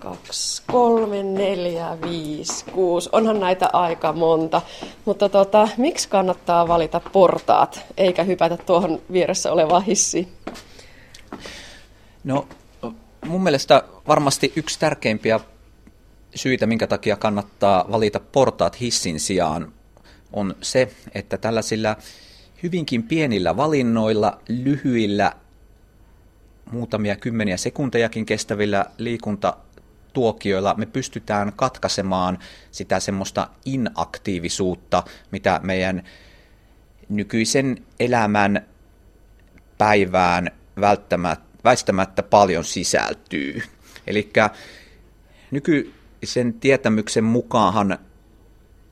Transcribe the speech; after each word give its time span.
kaksi, 0.00 0.62
kolme, 0.66 1.22
neljä, 1.22 1.98
viisi, 2.02 2.64
kuusi. 2.64 3.08
Onhan 3.12 3.40
näitä 3.40 3.70
aika 3.72 4.12
monta. 4.12 4.62
Mutta 5.04 5.28
tota, 5.28 5.68
miksi 5.76 6.08
kannattaa 6.08 6.68
valita 6.68 7.00
portaat 7.12 7.80
eikä 7.96 8.24
hypätä 8.24 8.56
tuohon 8.56 9.00
vieressä 9.12 9.52
olevaan 9.52 9.84
hissiin? 9.84 10.28
No 12.24 12.46
mun 13.26 13.42
mielestä 13.42 13.82
varmasti 14.08 14.52
yksi 14.56 14.78
tärkeimpiä 14.78 15.40
syitä, 16.34 16.66
minkä 16.66 16.86
takia 16.86 17.16
kannattaa 17.16 17.84
valita 17.92 18.20
portaat 18.20 18.80
hissin 18.80 19.20
sijaan, 19.20 19.72
on 20.32 20.54
se, 20.60 20.90
että 21.14 21.38
tällaisilla 21.38 21.96
hyvinkin 22.62 23.02
pienillä 23.02 23.56
valinnoilla, 23.56 24.40
lyhyillä, 24.48 25.32
muutamia 26.72 27.16
kymmeniä 27.16 27.56
sekuntejakin 27.56 28.26
kestävillä 28.26 28.84
liikuntatuokioilla 30.10 30.74
me 30.74 30.86
pystytään 30.86 31.52
katkaisemaan 31.56 32.38
sitä 32.70 33.00
semmoista 33.00 33.48
inaktiivisuutta, 33.64 35.02
mitä 35.30 35.60
meidän 35.62 36.02
nykyisen 37.08 37.84
elämän 38.00 38.66
päivään 39.78 40.50
väistämättä 41.64 42.22
paljon 42.22 42.64
sisältyy. 42.64 43.62
Eli 44.06 44.32
nykyisen 45.50 46.54
tietämyksen 46.60 47.24
mukaan 47.24 47.98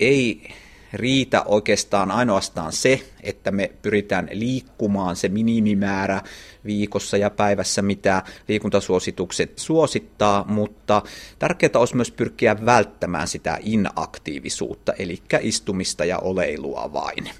ei 0.00 0.48
riitä 0.92 1.42
oikeastaan 1.42 2.10
ainoastaan 2.10 2.72
se, 2.72 3.02
että 3.22 3.50
me 3.50 3.70
pyritään 3.82 4.28
liikkumaan 4.32 5.16
se 5.16 5.28
minimimäärä 5.28 6.22
viikossa 6.64 7.16
ja 7.16 7.30
päivässä, 7.30 7.82
mitä 7.82 8.22
liikuntasuositukset 8.48 9.58
suosittaa, 9.58 10.44
mutta 10.48 11.02
tärkeää 11.38 11.70
olisi 11.74 11.96
myös 11.96 12.10
pyrkiä 12.10 12.66
välttämään 12.66 13.28
sitä 13.28 13.58
inaktiivisuutta, 13.62 14.92
eli 14.92 15.22
istumista 15.40 16.04
ja 16.04 16.18
oleilua 16.18 16.92
vain. 16.92 17.30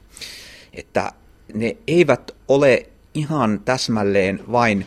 Että 0.74 1.12
ne 1.54 1.76
eivät 1.86 2.30
ole 2.48 2.86
ihan 3.14 3.60
täsmälleen 3.64 4.40
vain 4.52 4.86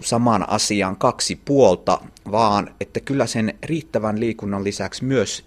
saman 0.00 0.48
asian 0.48 0.96
kaksi 0.96 1.40
puolta, 1.44 2.00
vaan 2.30 2.74
että 2.80 3.00
kyllä 3.00 3.26
sen 3.26 3.54
riittävän 3.62 4.20
liikunnan 4.20 4.64
lisäksi 4.64 5.04
myös 5.04 5.44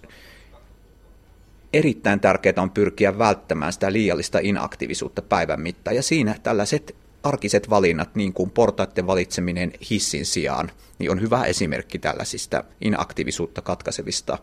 erittäin 1.72 2.20
tärkeää 2.20 2.62
on 2.62 2.70
pyrkiä 2.70 3.18
välttämään 3.18 3.72
sitä 3.72 3.92
liiallista 3.92 4.38
inaktiivisuutta 4.42 5.22
päivän 5.22 5.60
mittaan. 5.60 5.96
Ja 5.96 6.02
siinä 6.02 6.34
tällaiset 6.42 6.96
arkiset 7.22 7.70
valinnat, 7.70 8.14
niin 8.14 8.32
kuin 8.32 8.50
portaiden 8.50 9.06
valitseminen 9.06 9.72
hissin 9.90 10.26
sijaan, 10.26 10.70
niin 10.98 11.10
on 11.10 11.20
hyvä 11.20 11.44
esimerkki 11.44 11.98
tällaisista 11.98 12.64
inaktiivisuutta 12.80 13.62
katkaisevista 13.62 14.38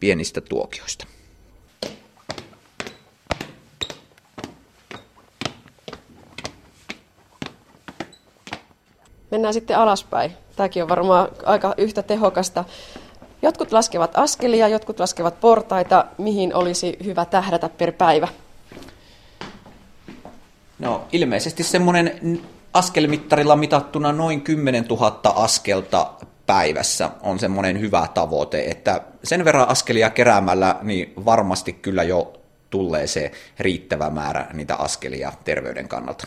pienistä 0.00 0.40
tuokioista. 0.40 1.06
Mennään 9.30 9.54
sitten 9.54 9.78
alaspäin. 9.78 10.32
Tämäkin 10.56 10.82
on 10.82 10.88
varmaan 10.88 11.28
aika 11.44 11.74
yhtä 11.78 12.02
tehokasta. 12.02 12.64
Jotkut 13.42 13.72
laskevat 13.72 14.10
askelia, 14.14 14.68
jotkut 14.68 15.00
laskevat 15.00 15.40
portaita. 15.40 16.04
Mihin 16.18 16.54
olisi 16.54 16.96
hyvä 17.04 17.24
tähdätä 17.24 17.68
per 17.68 17.92
päivä? 17.92 18.28
No 20.78 21.04
ilmeisesti 21.12 21.62
semmoinen 21.62 22.40
askelmittarilla 22.72 23.56
mitattuna 23.56 24.12
noin 24.12 24.40
10 24.40 24.84
000 24.84 25.20
askelta 25.24 26.12
päivässä 26.46 27.10
on 27.22 27.38
semmoinen 27.38 27.80
hyvä 27.80 28.08
tavoite, 28.14 28.64
että 28.64 29.00
sen 29.24 29.44
verran 29.44 29.68
askelia 29.68 30.10
keräämällä 30.10 30.76
niin 30.82 31.12
varmasti 31.24 31.72
kyllä 31.72 32.02
jo 32.02 32.32
tulee 32.70 33.06
se 33.06 33.32
riittävä 33.58 34.10
määrä 34.10 34.46
niitä 34.52 34.76
askelia 34.76 35.32
terveyden 35.44 35.88
kannalta. 35.88 36.26